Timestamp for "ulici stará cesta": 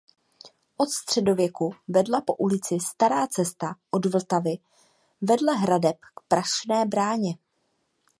2.35-3.75